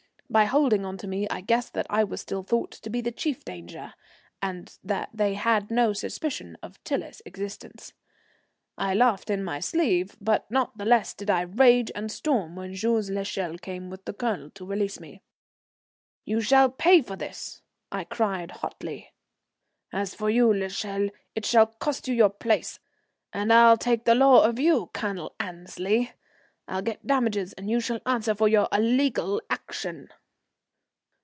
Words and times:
By 0.33 0.45
holding 0.45 0.85
on 0.85 0.95
to 0.99 1.07
me 1.09 1.27
I 1.27 1.41
guessed 1.41 1.73
that 1.73 1.87
I 1.89 2.05
was 2.05 2.21
still 2.21 2.41
thought 2.41 2.71
to 2.71 2.89
be 2.89 3.01
the 3.01 3.11
chief 3.11 3.43
danger, 3.43 3.93
and 4.41 4.77
that 4.81 5.09
they 5.13 5.33
had 5.33 5.69
no 5.69 5.91
suspicion 5.91 6.55
of 6.63 6.81
Tiler's 6.85 7.21
existence. 7.25 7.91
I 8.77 8.93
laughed 8.93 9.29
in 9.29 9.43
my 9.43 9.59
sleeve, 9.59 10.15
but 10.21 10.49
not 10.49 10.77
the 10.77 10.85
less 10.85 11.13
did 11.13 11.29
I 11.29 11.41
rage 11.41 11.91
and 11.93 12.09
storm 12.09 12.55
when 12.55 12.73
Jules 12.73 13.09
l'Echelle 13.09 13.57
came 13.57 13.89
with 13.89 14.05
the 14.05 14.13
Colonel 14.13 14.49
to 14.51 14.65
release 14.65 15.01
me. 15.01 15.21
"You 16.23 16.39
shall 16.39 16.69
pay 16.69 17.01
for 17.01 17.17
this," 17.17 17.61
I 17.91 18.05
cried 18.05 18.51
hotly. 18.51 19.11
"As 19.91 20.15
for 20.15 20.29
you, 20.29 20.47
l'Echelle, 20.53 21.09
it 21.35 21.45
shall 21.45 21.65
cost 21.67 22.07
you 22.07 22.15
your 22.15 22.29
place, 22.29 22.79
and 23.33 23.51
I'll 23.51 23.75
take 23.75 24.05
the 24.05 24.15
law 24.15 24.45
of 24.45 24.59
you, 24.59 24.91
Colonel 24.93 25.35
Annesley; 25.41 26.13
I'll 26.69 26.81
get 26.81 27.05
damages 27.05 27.51
and 27.51 27.69
you 27.69 27.81
shall 27.81 27.99
answer 28.05 28.33
for 28.33 28.47
your 28.47 28.69
illegal 28.71 29.41
action." 29.49 30.07